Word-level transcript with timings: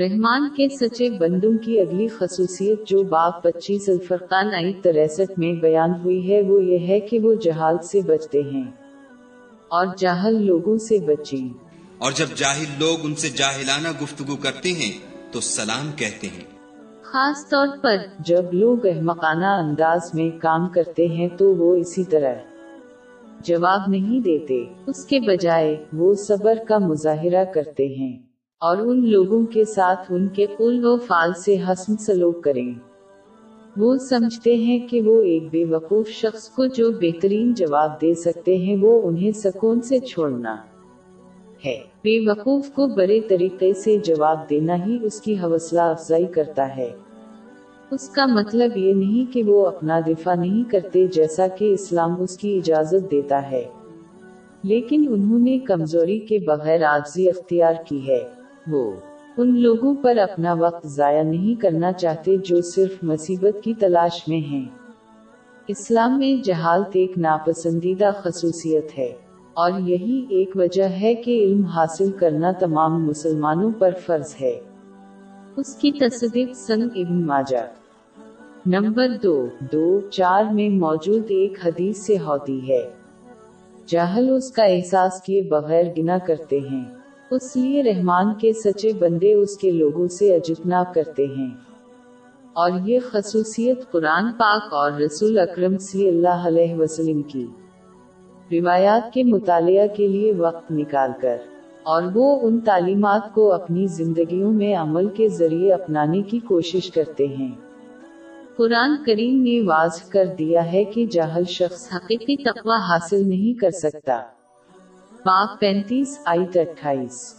رحمان 0.00 0.48
کے 0.56 0.68
سچے 0.68 1.10
بندوں 1.10 1.58
کی 1.58 1.80
اگلی 1.80 2.08
خصوصیت 2.08 2.86
جو 2.86 3.02
باب 3.02 3.42
پچیس 3.42 3.88
الفرقان 3.88 4.54
آئی 4.54 4.72
تریسٹھ 4.72 5.38
میں 5.38 5.52
بیان 5.52 5.90
ہوئی 6.04 6.32
ہے 6.32 6.42
وہ 6.42 6.64
یہ 6.64 6.78
ہے 6.78 7.00
کہ 7.00 7.18
وہ 7.18 7.34
جہال 7.34 7.76
سے 7.82 8.00
بچتے 8.00 8.42
ہیں 8.42 8.62
اور 9.68 9.86
جاہل 9.98 10.46
لوگوں 10.46 10.78
سے 10.78 10.98
بچیں۔ 10.98 11.48
اور 11.98 12.12
جب 12.12 12.26
جاہل 12.36 12.64
لوگ 12.78 12.96
ان 13.04 13.14
سے 13.14 13.28
جاہلانہ 13.28 13.88
گفتگو 14.02 14.36
کرتے 14.36 14.72
ہیں 14.72 14.98
تو 15.32 15.40
سلام 15.40 15.90
کہتے 15.96 16.26
ہیں۔ 16.26 16.44
خاص 17.02 17.48
طور 17.48 17.66
پر 17.82 17.96
جب 18.18 18.42
لوگ 18.52 18.86
احمقانہ 18.86 19.46
انداز 19.46 20.14
میں 20.14 20.30
کام 20.38 20.68
کرتے 20.68 21.06
ہیں 21.06 21.28
تو 21.28 21.54
وہ 21.54 21.74
اسی 21.74 22.04
طرح 22.04 22.34
جواب 23.40 23.80
نہیں 23.88 24.20
دیتے۔ 24.20 24.64
اس 24.86 25.04
کے 25.04 25.20
بجائے 25.20 25.84
وہ 25.92 26.14
صبر 26.14 26.54
کا 26.68 26.78
مظاہرہ 26.78 27.44
کرتے 27.44 27.86
ہیں۔ 27.86 28.27
اور 28.60 28.76
ان 28.76 29.08
لوگوں 29.08 29.46
کے 29.46 29.64
ساتھ 29.64 30.12
ان 30.12 30.28
کے 30.28 30.46
قول 30.56 30.84
و 30.84 30.96
فال 30.96 31.32
سے 31.32 31.56
حسن 31.68 31.96
سلوک 31.96 32.44
کریں۔ 32.44 32.72
وہ 33.76 33.96
سمجھتے 33.96 34.54
ہیں 34.54 34.88
کہ 34.88 35.00
وہ 35.00 35.22
ایک 35.22 35.42
بے 35.50 35.64
وقوف 35.64 36.08
شخص 36.08 36.48
کو 36.48 36.66
جو 36.66 36.90
بہترین 37.00 37.54
جواب 37.54 38.00
دے 38.02 38.14
سکتے 38.14 38.56
ہیں 38.56 38.76
وہ 38.80 39.08
انہیں 39.08 39.32
سکون 39.32 39.80
سے 39.80 39.98
چھوڑنا 39.98 40.56
ہے۔ 41.66 41.80
بے 42.04 42.30
وقوف 42.30 42.70
کو 42.70 42.86
بڑے 42.86 43.20
طریقے 43.20 43.72
سے 43.72 43.96
جواب 43.96 44.50
دینا 44.50 44.86
ہی 44.86 44.98
اس 45.02 45.20
کی 45.20 45.34
حوصلہ 45.34 45.80
افزائی 45.80 46.26
کرتا 46.26 46.76
ہے۔ 46.76 46.90
اس 47.90 48.08
کا 48.08 48.26
مطلب 48.26 48.76
یہ 48.76 48.94
نہیں 48.94 49.32
کہ 49.32 49.42
وہ 49.42 49.66
اپنا 49.66 50.00
دفاع 50.06 50.34
نہیں 50.34 50.70
کرتے 50.70 51.06
جیسا 51.06 51.48
کہ 51.48 51.72
اسلام 51.72 52.22
اس 52.22 52.38
کی 52.38 52.56
اجازت 52.56 53.10
دیتا 53.10 53.50
ہے۔ 53.50 53.64
لیکن 54.62 55.06
انہوں 55.10 55.38
نے 55.38 55.58
کمزوری 55.58 56.18
کے 56.18 56.38
بغیر 56.38 56.82
آجزی 56.82 57.28
اختیار 57.28 57.74
کی 57.88 58.08
ہے۔ 58.08 58.37
وہ 58.70 58.92
ان 59.36 59.60
لوگوں 59.60 59.94
پر 60.02 60.16
اپنا 60.16 60.54
وقت 60.58 60.86
ضائع 60.86 61.22
نہیں 61.22 61.60
کرنا 61.60 61.92
چاہتے 61.92 62.36
جو 62.36 62.60
صرف 62.60 62.94
مصیبت 63.02 63.64
کی 63.64 63.74
تلاش 63.74 64.28
میں 64.28 64.50
ہیں۔ 64.50 64.64
اسلام 65.68 66.18
میں 66.18 66.44
جہالت 66.44 66.88
ایک 66.92 67.18
ناپسندیدہ 67.18 68.10
خصوصیت 68.16 68.98
ہے 68.98 69.12
اور 69.54 69.70
یہی 69.78 70.26
ایک 70.30 70.50
وجہ 70.54 70.82
ہے 70.82 71.14
کہ 71.14 71.44
علم 71.44 71.64
حاصل 71.64 72.10
کرنا 72.10 72.52
تمام 72.52 73.06
مسلمانوں 73.06 73.70
پر 73.78 73.90
فرض 74.06 74.34
ہے۔ 74.40 74.60
اس 75.56 75.74
کی 75.74 75.92
تصدیق 75.92 76.52
سن 76.54 76.82
ابن 76.82 77.26
ماجہ۔ 77.26 77.66
نمبر 78.66 79.08
دو 79.22 79.46
دو، 79.72 80.00
چار 80.10 80.44
میں 80.44 80.68
موجود 80.68 81.22
ایک 81.28 81.66
حدیث 81.66 81.96
سے 81.96 82.18
ہوتی 82.18 82.68
ہے۔ 82.68 82.90
جاہل 83.86 84.30
اس 84.30 84.50
کا 84.50 84.64
احساس 84.64 85.22
کیے 85.22 85.42
بغیر 85.42 85.84
گنا 85.98 86.18
کرتے 86.18 86.58
ہیں۔ 86.60 86.97
اس 87.30 87.56
لیے 87.56 87.82
رحمان 87.82 88.34
کے 88.34 88.52
سچے 88.52 88.92
بندے 88.92 89.34
اس 89.34 89.56
کے 89.56 89.70
لوگوں 89.70 90.08
سے 90.08 90.34
اجتناب 90.34 90.94
کرتے 90.94 91.26
ہیں۔ 91.26 91.50
اور 92.52 92.70
یہ 92.84 92.98
خصوصیت 93.12 93.90
قرآن 93.90 94.32
پاک 94.32 94.74
اور 94.74 94.92
رسول 94.92 95.38
اکرم 95.38 95.78
صلی 95.78 96.08
اللہ 96.08 96.28
علیہ 96.28 96.74
وسلم 96.74 97.22
کی۔ 97.22 97.46
روایات 98.52 99.12
کے 99.12 99.24
مطالعہ 99.24 99.86
کے 99.96 100.08
لیے 100.08 100.32
وقت 100.32 100.72
نکال 100.72 101.10
کر۔ 101.20 101.36
اور 101.82 102.02
وہ 102.14 102.40
ان 102.42 102.60
تعلیمات 102.60 103.34
کو 103.34 103.52
اپنی 103.52 103.86
زندگیوں 103.86 104.52
میں 104.52 104.76
عمل 104.76 105.08
کے 105.08 105.28
ذریعے 105.28 105.72
اپنانے 105.72 106.22
کی 106.22 106.38
کوشش 106.38 106.90
کرتے 106.90 107.26
ہیں۔ 107.26 107.52
قرآن 108.56 108.90
کریم 109.06 109.42
نے 109.42 109.60
واضح 109.60 110.10
کر 110.10 110.24
دیا 110.38 110.72
ہے 110.72 110.84
کہ 110.84 111.06
جاہل 111.06 111.44
شخص 111.44 111.92
حقیقی 111.96 112.36
تقوی 112.36 112.76
حاصل 112.88 113.28
نہیں 113.28 113.60
کر 113.60 113.70
سکتا۔ 113.70 114.37
باپ 115.26 115.60
پینتیس 115.60 116.18
آئیت 116.24 116.56
اٹھائیس۔ 116.56 117.34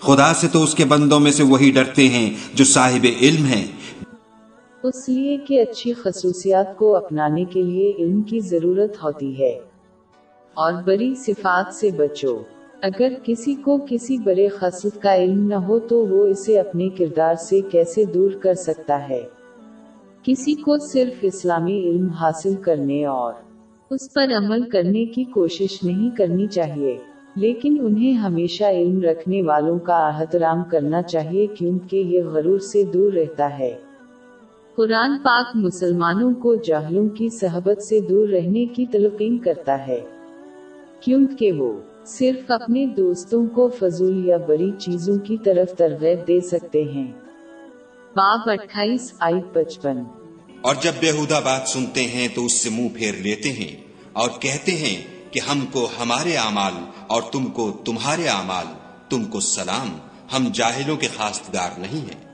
خدا 0.00 0.34
سے 0.34 0.48
تو 0.52 0.62
اس 0.62 0.74
کے 0.74 0.84
بندوں 0.84 1.20
میں 1.20 1.30
سے 1.30 1.42
وہی 1.42 1.70
ڈرتے 1.70 2.08
ہیں 2.08 2.34
جو 2.54 2.64
صاحب 2.64 3.06
علم 3.20 3.44
ہیں۔ 3.44 3.66
اس 4.82 5.08
لیے 5.08 5.36
کہ 5.36 5.60
اچھی 5.60 5.92
خصوصیات 5.92 6.76
کو 6.76 6.96
اپنانے 6.96 7.44
کے 7.44 7.62
لیے 7.62 7.92
علم 7.98 8.22
کی 8.22 8.40
ضرورت 8.40 9.04
ہوتی 9.04 9.40
ہے۔ 9.40 9.60
اور 10.54 10.72
بری 10.84 11.14
صفات 11.14 11.74
سے 11.74 11.90
بچو۔ 11.90 12.38
اگر 12.82 13.12
کسی 13.22 13.54
کو 13.54 13.78
کسی 13.88 14.18
برے 14.18 14.48
خصوص 14.48 14.92
کا 15.00 15.16
علم 15.16 15.48
نہ 15.48 15.54
ہو 15.54 15.78
تو 15.78 16.06
وہ 16.06 16.26
اسے 16.26 16.60
اپنے 16.60 16.88
کردار 16.88 17.34
سے 17.34 17.60
کیسے 17.60 18.04
دور 18.04 18.30
کر 18.30 18.54
سکتا 18.54 19.08
ہے؟ 19.08 19.22
کسی 20.22 20.54
کو 20.54 20.78
صرف 20.78 21.14
اسلامی 21.22 21.80
علم 21.82 22.08
حاصل 22.08 22.54
کرنے 22.54 23.06
اور 23.06 23.34
اس 23.90 24.12
پر 24.12 24.26
عمل 24.36 24.70
کرنے 24.70 25.04
کی 25.04 25.24
کوشش 25.24 25.82
نہیں 25.82 26.16
کرنی 26.16 26.46
چاہیے۔ 26.46 26.98
لیکن 27.34 27.76
انہیں 27.80 28.12
ہمیشہ 28.12 28.64
علم 28.64 29.02
رکھنے 29.02 29.42
والوں 29.42 29.78
کا 29.78 30.08
احترام 30.08 30.64
کرنا 30.64 31.02
چاہیے 31.02 31.46
کیونکہ 31.46 31.96
یہ 31.96 32.22
غرور 32.22 32.58
سے 32.58 32.84
دور 32.84 33.12
رہتا 33.12 33.58
ہے۔ 33.58 33.78
قرآن 34.76 35.18
پاک 35.22 35.46
مسلمانوں 35.54 36.34
کو 36.34 36.54
جاہلوں 36.54 37.08
کی 37.08 37.28
صحبت 37.28 37.82
سے 37.82 38.00
دور 38.00 38.28
رہنے 38.28 38.66
کی 38.66 38.86
تلقین 38.86 39.38
کرتا 39.38 39.86
ہے۔ 39.86 40.00
کیونکہ 41.00 41.52
وہ 41.52 41.72
صرف 42.04 42.50
اپنے 42.50 42.86
دوستوں 42.86 43.46
کو 43.46 43.68
فضول 43.68 44.26
یا 44.26 44.36
بڑی 44.36 44.70
چیزوں 44.78 45.18
کی 45.18 45.36
طرف 45.44 45.76
ترغیب 45.76 46.28
دے 46.28 46.40
سکتے 46.40 46.84
ہیں۔ 46.84 47.12
باب 48.16 48.38
اٹھائیس 48.46 49.12
آئی 49.20 49.40
پچپن۔ 49.52 49.98
اور 50.60 50.74
جب 50.80 50.92
بےحدہ 51.00 51.40
بات 51.44 51.68
سنتے 51.68 52.00
ہیں 52.00 52.28
تو 52.34 52.44
اس 52.44 52.52
سے 52.52 52.70
منہ 52.70 52.88
پھیر 52.94 53.12
لیتے 53.22 53.48
ہیں 53.48 53.76
اور 54.12 54.30
کہتے 54.40 54.72
ہیں 54.72 55.11
کہ 55.32 55.40
ہم 55.50 55.60
کو 55.72 55.88
ہمارے 56.02 56.32
اعمال 56.36 56.72
اور 57.06 57.22
تم 57.32 57.44
کو 57.44 57.70
تمہارے 57.84 58.28
اعمال، 58.28 58.66
تم 59.10 59.24
کو 59.24 59.40
سلام، 59.40 59.88
ہم 60.36 60.48
جاہلوں 60.54 60.96
کے 60.96 61.06
خاصگار 61.06 61.80
نہیں 61.80 62.00
ہیں۔ 62.00 62.32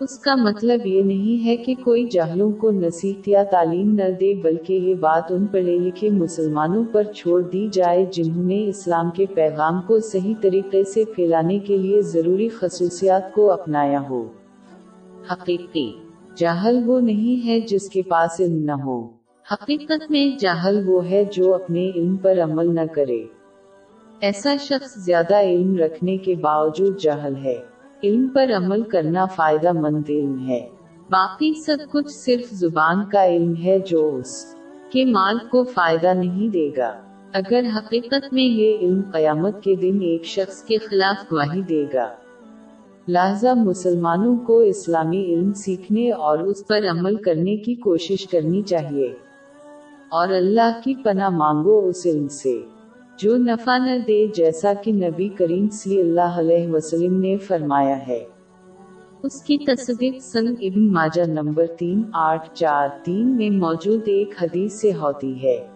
اس 0.00 0.18
کا 0.18 0.34
مطلب 0.34 0.86
یہ 0.86 1.02
نہیں 1.02 1.44
ہے 1.44 1.56
کہ 1.56 1.74
کوئی 1.84 2.06
جاہلوں 2.10 2.52
کو 2.52 2.70
نصیحت 2.70 3.28
یا 3.28 3.42
تعلیم 3.42 3.94
نہ 3.94 4.10
دے، 4.20 4.34
بلکہ 4.34 4.72
یہ 4.72 4.94
بات 4.94 5.32
ان 5.32 5.46
پڑھے 5.46 5.78
لکھے 5.78 6.10
مسلمانوں 6.10 6.84
پر 6.92 7.04
چھوڑ 7.04 7.42
دی 7.42 7.68
جائے 7.72 8.06
جنہوں 8.12 8.44
نے 8.44 8.68
اسلام 8.68 9.10
کے 9.10 9.26
پیغام 9.26 9.82
کو 9.86 10.00
صحیح 10.00 10.34
طریقے 10.42 10.84
سے 10.84 11.04
پھیلانے 11.04 11.58
کے 11.58 11.76
لیے 11.76 12.02
ضروری 12.02 12.48
خصوصیات 12.48 13.34
کو 13.34 13.52
اپنایا 13.52 14.00
ہو۔ 14.10 14.28
حقیقی، 15.32 15.92
جاہل 16.36 16.82
وہ 16.86 17.00
نہیں 17.00 17.46
ہے 17.46 17.60
جس 17.60 17.88
کے 17.90 18.02
پاس 18.02 18.40
علم 18.40 18.64
نہ 18.64 18.72
ہو۔ 18.72 19.19
حقیقت 19.52 20.10
میں 20.10 20.38
جاہل 20.38 20.82
وہ 20.86 21.10
ہے 21.10 21.24
جو 21.24 21.54
اپنے 21.54 21.90
علم 21.94 22.16
پر 22.16 22.38
عمل 22.38 22.74
نہ 22.74 22.86
کرے۔ 22.94 23.24
ایسا 24.20 24.56
شخص 24.56 24.94
زیادہ 24.94 25.40
علم 25.40 25.76
رکھنے 25.76 26.16
کے 26.16 26.34
باوجود 26.34 27.00
جاہل 27.00 27.36
ہے۔ 27.36 27.56
علم 28.04 28.28
پر 28.28 28.50
عمل 28.56 28.82
کرنا 28.82 29.24
فائدہ 29.24 29.72
مند 29.72 30.02
علم 30.08 30.48
ہے۔ 30.48 30.68
باقی 31.10 31.62
سب 31.62 31.76
کچھ 31.90 32.08
صرف 32.08 32.50
زبان 32.50 33.04
کا 33.04 33.26
علم 33.26 33.54
ہے 33.64 33.78
جو 33.78 34.16
اس 34.16 34.54
کے 34.92 35.04
مال 35.04 35.38
کو 35.38 35.64
فائدہ 35.64 36.14
نہیں 36.14 36.48
دے 36.48 36.70
گا۔ 36.76 37.00
اگر 37.32 37.64
حقیقت 37.76 38.32
میں 38.32 38.42
یہ 38.42 38.78
علم 38.78 39.00
قیامت 39.12 39.62
کے 39.62 39.74
دن 39.74 39.98
ایک 40.02 40.24
شخص 40.24 40.62
کے 40.62 40.78
خلاف 40.78 41.32
گواہی 41.32 41.62
دے 41.62 41.84
گا۔ 41.94 42.08
لہذا 43.08 43.54
مسلمانوں 43.54 44.36
کو 44.36 44.58
اسلامی 44.60 45.24
علم 45.24 45.52
سیکھنے 45.52 46.12
اور 46.12 46.38
اس 46.38 46.66
پر 46.66 46.80
عمل 46.90 47.16
کرنے 47.16 47.56
کی 47.56 47.74
کوشش 47.74 48.26
کرنی 48.26 48.62
چاہیے۔ 48.62 49.29
اور 50.10 50.28
اللہ 50.28 50.80
کی 50.84 50.94
پناہ 50.94 51.28
مانگو 51.28 51.86
اس 51.86 52.06
علم 52.06 52.28
سے۔ 52.28 52.62
جو 53.18 53.36
نفع 53.36 53.78
نہ 53.78 53.98
دے 54.06 54.26
جیسا 54.34 54.72
کہ 54.74 54.92
نبی 54.92 55.28
کریم 55.28 55.68
صلی 55.68 56.00
اللہ 56.00 56.20
علیہ 56.20 56.68
وسلم 56.72 57.20
نے 57.20 57.36
فرمایا 57.36 58.06
ہے۔ 58.06 58.24
اس 59.22 59.42
کی 59.42 59.58
تصدیق 59.58 60.22
سن 60.22 60.46
ابن 60.48 60.92
ماجہ 60.92 61.22
نمبر 61.22 61.66
تین، 61.66 62.02
آٹھ، 62.12 62.50
چار، 62.54 62.88
تین 63.04 63.36
میں 63.36 63.50
موجود 63.50 64.00
ایک 64.06 64.34
حدیث 64.42 64.72
سے 64.72 64.92
ہوتی 64.92 65.42
ہے۔ 65.42 65.66